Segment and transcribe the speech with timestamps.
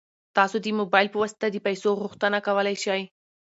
[0.37, 3.01] تاسو د موبایل په واسطه د پيسو غوښتنه کولی شئ.